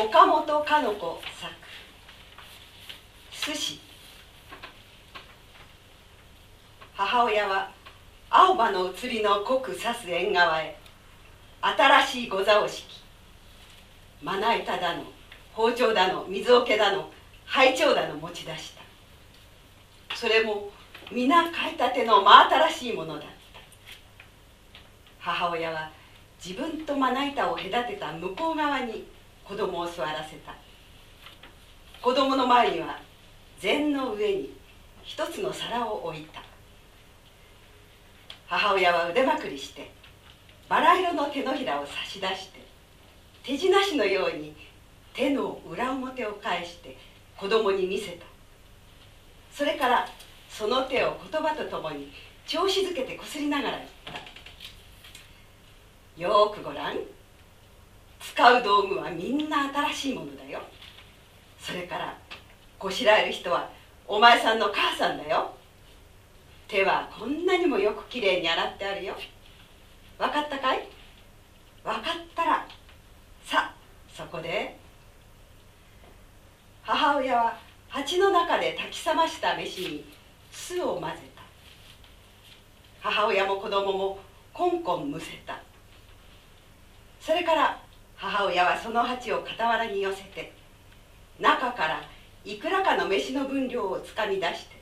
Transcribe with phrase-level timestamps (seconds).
[0.00, 1.52] 岡本かの子作
[3.32, 3.80] 寿司
[6.94, 7.68] 母親は
[8.30, 10.76] 青葉の移りの濃く刺す縁側へ。
[11.60, 13.02] 新しい御座を敷き。
[14.22, 15.02] まな板だの
[15.52, 17.10] 包丁だの水桶だの
[17.44, 18.74] 拝聴だの持ち出し
[20.08, 20.14] た。
[20.14, 20.70] それも
[21.10, 23.26] 皆買いたての真新しいものだった。
[25.18, 25.90] 母親は
[26.44, 29.17] 自分とまな板を隔てた向こう側に
[29.48, 30.54] 子供を座らせた。
[32.02, 33.00] 子供の前には
[33.58, 34.52] 禅の上に
[35.02, 36.42] 一つの皿を置いた。
[38.46, 39.90] 母親は腕まくりして
[40.68, 42.60] バラ色の手のひらを差し出して
[43.42, 44.54] 手品師のように
[45.14, 46.98] 手の裏表を返して
[47.34, 48.26] 子供に見せた。
[49.50, 50.06] それから
[50.50, 52.12] その手を言葉とともに
[52.46, 54.12] 調子づけてこすりながら言った。
[56.22, 56.98] よーくごらん
[58.20, 60.60] 使う道具はみんな新しいものだよ。
[61.58, 62.16] それから
[62.78, 63.70] こしらえる人は
[64.06, 65.54] お前さんの母さんだよ。
[66.66, 69.16] 手はこんなにもよくきれいに洗ってあるよ。
[70.18, 70.88] 分かったかい？
[71.84, 72.02] 分かっ
[72.34, 72.66] たら
[73.44, 73.74] さあ
[74.12, 74.76] そこで
[76.82, 80.04] 母親は鉢の中で炊き冷ました飯に
[80.50, 81.42] 酢を混ぜた。
[83.00, 84.18] 母親も子供も
[84.52, 85.60] コンコンむせた。
[87.20, 87.80] それから
[88.18, 90.52] 母親はその鉢を傍らに寄せて
[91.38, 92.02] 中から
[92.44, 94.76] いくらかの飯の分量をつかみ出して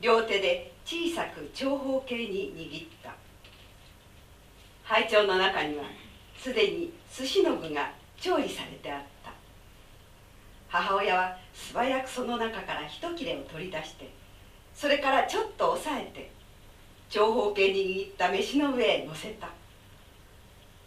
[0.00, 3.14] 両手で小さく長方形に握った。
[4.82, 5.84] 拝聴の中には
[6.38, 9.32] すでに寿司の具が調理されてあった。
[10.68, 14.10] 母親は素早くその中から一切れを取り出して
[14.74, 16.30] それからちょっと押さえて
[17.10, 19.48] 長方形に握った飯の上へ乗せた。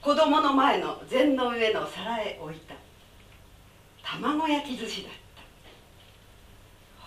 [0.00, 2.74] 子供の前の膳の上の皿へ置いた。
[4.02, 5.12] 卵焼き寿司だっ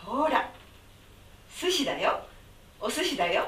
[0.04, 0.12] た。
[0.12, 0.52] ほら
[1.58, 2.20] 寿司だよ。
[2.80, 3.48] お寿司だよ。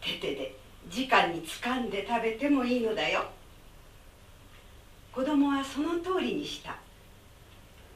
[0.00, 0.56] 手手で
[0.90, 3.24] 直に掴んで食べてもいいのだよ。
[5.12, 6.76] 子供はその通りにした。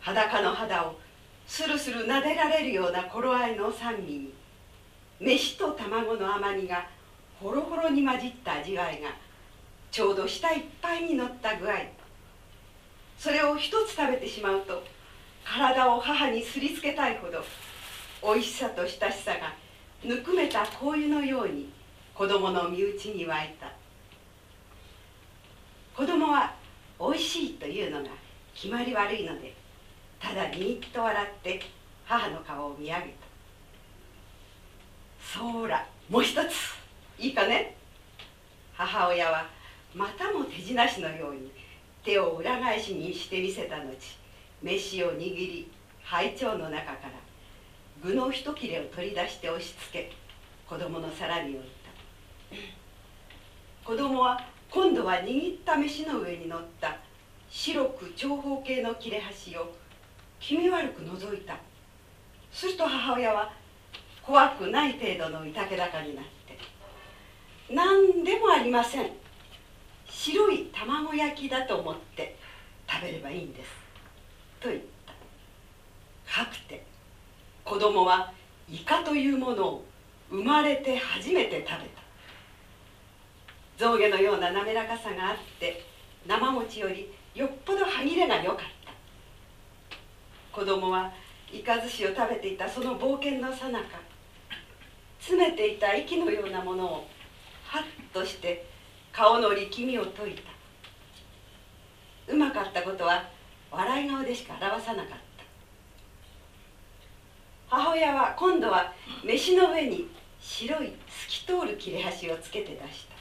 [0.00, 0.99] 裸の肌を
[1.47, 4.33] スルスル撫でられるような頃合いの酸味に
[5.21, 6.87] 飯と卵の甘みが
[7.41, 9.09] ほろほろに混じった味わいが
[9.91, 11.75] ちょうど舌いっぱいに乗った具合。
[13.19, 14.85] それを一つ食べてしまうと
[15.43, 17.43] 体を母にすりつけたいほど
[18.21, 19.55] おいしさと親しさが
[20.05, 21.71] ぬくめた香油のように
[22.15, 23.73] 子供の身内に湧いた。
[25.95, 26.55] 子供は
[26.99, 28.11] おいしいというのが
[28.55, 29.55] 決まり悪いので
[30.21, 31.61] ただにっと笑って
[32.05, 33.07] 母の顔を見上げた。
[35.21, 36.77] そーらもう一つ。
[37.19, 37.77] いいかね？
[38.75, 39.47] 母親は
[39.97, 41.51] またも手品師のように
[42.05, 43.97] 手を裏返しにしてみせた後
[44.62, 45.71] 飯を握り
[46.03, 47.12] 拝聴の中から
[48.03, 50.12] 具の一切れを取り出して押し付け
[50.69, 51.71] 子供の皿に置い
[52.53, 53.91] た。
[53.91, 54.39] 子供は
[54.71, 56.99] 今度は握った飯の上に乗った
[57.49, 59.75] 白く長方形の切れ端を
[60.39, 61.56] 気味悪く覗いた。
[62.53, 63.51] すると母親は
[64.23, 66.59] 怖くない程度のいたけ高になって
[67.73, 69.25] 「何でもありません。
[70.32, 72.37] 白い卵焼きだと思って
[72.91, 73.70] 食べればいいんです」
[74.60, 74.82] と言っ
[76.26, 76.44] た。
[76.44, 76.84] かくて
[77.64, 78.32] 子供は
[78.69, 79.84] イカというものを
[80.28, 82.03] 生まれて初めて食べた。
[83.78, 85.84] 象牙のような滑らかさがあって
[86.26, 88.93] 生餅よりよっぽど歯切れが良かった。
[90.50, 91.12] 子供は
[91.53, 94.00] イカ寿司を食べていたその冒険のさなか
[95.20, 97.08] 詰めていた息のようなものを
[97.64, 98.66] ハッとして
[99.16, 100.43] 顔の力みを解いた。
[102.31, 103.27] うまかったことは
[103.71, 105.16] 笑い顔でしか表さなかった。
[107.75, 108.93] 母親は今度は
[109.25, 113.16] 飯の上に白い透き通る切れ端をつけて出した。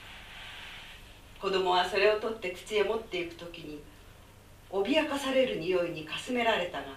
[1.40, 3.82] 子供はそれを取って口へ持っていく時に
[4.70, 6.88] 脅かされる匂いにかすめられたが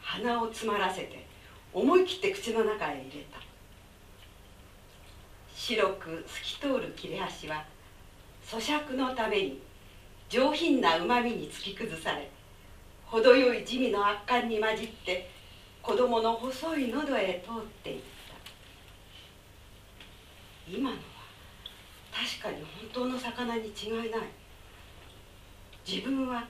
[0.00, 1.26] 鼻を詰まらせて
[1.74, 3.38] 思い切って口の中へ入れた。
[5.54, 7.66] 白く透き通る切れ端は
[8.50, 9.60] 咀嚼のために
[10.30, 12.30] 上品なうまみに突き崩され
[13.04, 15.30] 程よい地味の圧巻に混じって
[15.82, 18.06] 子供の細い喉へ通っていった。
[20.70, 21.02] 今のは
[22.10, 24.20] 確かに本当の魚に違いない。
[25.86, 26.46] 自分は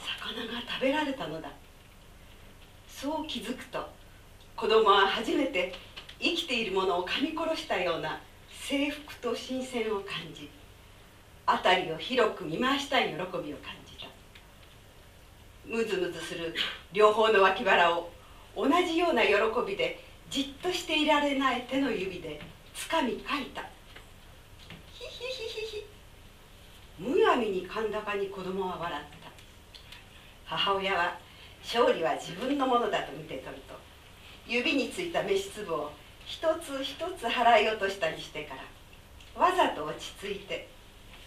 [0.00, 1.50] 魚が食べられたのだ。
[2.88, 3.88] そう気づくと
[4.56, 5.74] 子供は初めて
[6.20, 8.20] 生きているものを噛み殺したような
[8.50, 10.48] 征服と新鮮を感じ
[11.46, 13.42] 辺りを広く見回したい喜びを感
[13.86, 14.08] じた
[15.66, 16.54] ムズムズする
[16.92, 18.10] 両方の脇腹を
[18.56, 19.32] 同じような喜
[19.66, 20.00] びで
[20.30, 22.40] じっとしていられない手の指で
[22.74, 23.62] つかみかいた。
[24.92, 25.86] ヒヒヒヒヒ。
[26.98, 29.24] むやみに甲高に子供は笑った。
[30.44, 31.18] 母親は
[31.62, 33.74] 勝利は自分のものだと見て取ると
[34.46, 35.90] 指についた飯粒を
[36.26, 40.68] 一つ一つ払い落としたりしてからわざと落ち着いて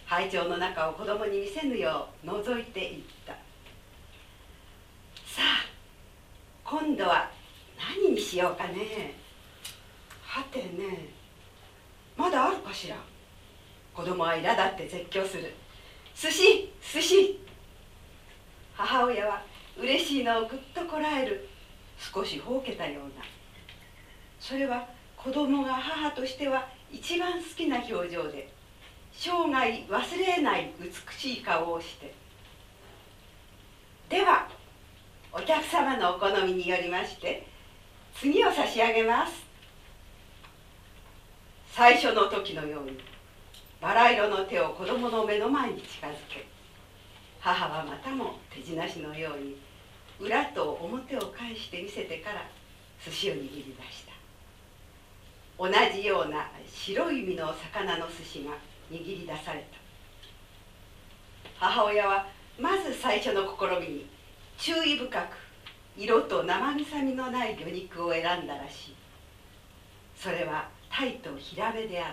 [0.08, 3.32] 拝長の中を子供に見せぬよう覗いていった。
[5.26, 5.66] さあ
[6.64, 7.30] 今度は
[7.78, 9.14] 何にしようかね。
[10.22, 11.10] はてね
[12.16, 12.96] まだあるかしら。
[13.92, 15.52] 子供は苛立って絶叫する。
[16.16, 17.38] 寿司寿司。
[18.76, 19.42] 母親は
[19.76, 21.46] 嬉しいのをぐっとこらえる。
[21.98, 23.22] 少しほうけたような。
[24.40, 24.88] それは
[25.18, 28.56] 子供が母としては一番好きな表情で。
[29.20, 32.14] 生涯忘れない美しい顔をして。
[34.08, 34.48] では
[35.32, 37.44] お客様のお好みによりまして
[38.14, 39.32] 次を差し上げます。
[41.72, 43.00] 最初の時のように
[43.80, 46.46] バラ色の手を子供の目の前に近づけ
[47.40, 49.56] 母はまたも手品師のように
[50.20, 52.48] 裏と表を返して見せてから
[53.04, 54.12] 寿司を握りました。
[55.58, 58.52] 同じような白い身の魚の寿司が
[58.90, 59.78] 握り出された。
[61.58, 62.26] 母親は
[62.58, 64.10] まず最初の試みに
[64.56, 65.36] 注意深く
[65.96, 68.94] 色と生臭みのない魚肉を選んだらしい。
[70.16, 72.12] それは鯛とヒラメであっ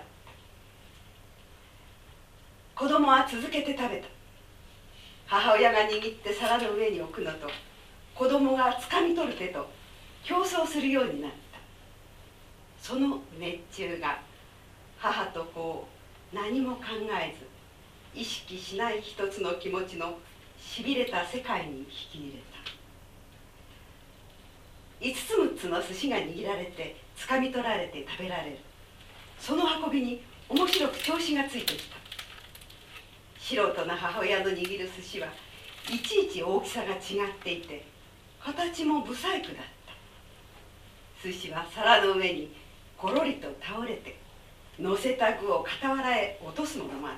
[2.75, 2.81] た。
[2.83, 4.07] 子供は続けて食べた。
[5.27, 7.47] 母親が握って皿の上に置くのと
[8.13, 9.67] 子供がつかみ取る手と
[10.23, 11.35] 競争するようになった。
[12.81, 14.19] その熱中が
[14.97, 15.87] 母と子を
[16.35, 16.81] 何も考
[17.17, 17.33] え
[18.13, 20.17] ず意識しない一つの気持ちの
[20.59, 22.55] しびれた世界に引き入れた。
[24.99, 28.57] 5つ6つの寿司が握られてつかみ取られて食べられる。
[29.39, 31.95] その運びに面白く調子がついてきた。
[33.39, 35.29] 素人の母親の握る寿司は
[35.89, 36.99] いちいち大きさが違っ
[37.41, 37.85] ていて
[38.43, 39.55] 形も不細工だっ
[39.85, 41.27] た。
[41.27, 42.53] 寿司は皿の上に
[42.97, 44.24] ころりと倒れて
[44.79, 47.13] 乗せた具を傍らへ落とすものもあっ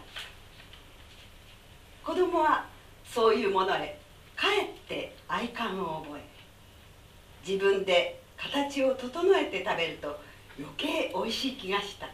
[2.03, 2.65] た子供は
[3.05, 3.99] そういうものへ
[4.35, 6.21] かえって愛感を覚え
[7.45, 10.19] 自分で形を整えて食べると
[10.57, 12.07] 余計おいしい気がした。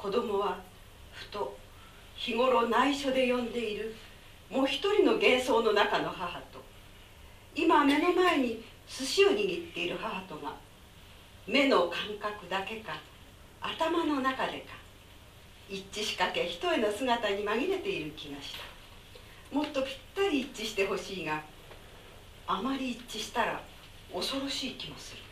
[0.00, 0.58] 子供は
[1.12, 1.58] ふと
[2.14, 3.94] 日頃内緒で呼んでいる
[4.48, 6.58] もう一人の幻想の中の母と
[7.54, 10.54] 今目の前に寿司を握っている母とが
[11.46, 12.94] 目の感覚だけか
[13.60, 14.80] 頭の中でか。
[15.68, 19.54] 一致しかけ一重の姿に紛れている気がした。
[19.54, 21.42] もっとぴったり一致してほしいが
[22.46, 23.60] あまり一致したら
[24.12, 25.22] 恐ろしい気もする。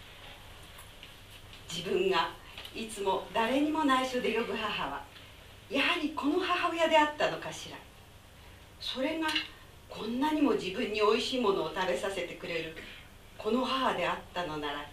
[1.69, 2.31] 自分が
[2.75, 5.03] いつも誰にも内緒で呼ぶ母は
[5.69, 7.77] やはりこの母親であったのかしら。
[8.81, 9.27] それが
[9.89, 12.77] こんなにも自分においしいものを食べさせてくれる
[13.37, 14.89] この母であったのなら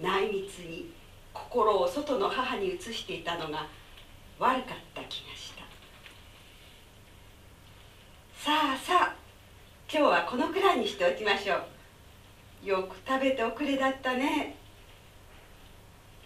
[0.00, 0.92] 内密に
[1.44, 3.66] 心を外の母に移していたのが
[4.38, 5.62] 悪かった気がした。
[8.38, 9.14] さあさあ
[9.90, 11.56] 今日はこのくらいにしておきましょ
[12.64, 12.66] う。
[12.66, 14.56] よく食べておくれだったね。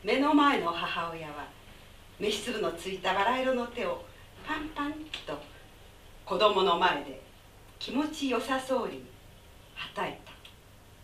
[0.02, 1.47] 目の前の母親は
[2.19, 4.02] 飯粒のついたバラ色の手を
[4.47, 4.93] パンパン
[5.26, 5.38] と
[6.25, 7.21] 子供の前で
[7.79, 9.05] 気持ちよさそうに
[9.75, 10.30] はたいた。